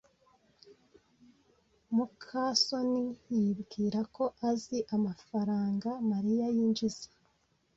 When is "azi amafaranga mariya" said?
4.49-6.45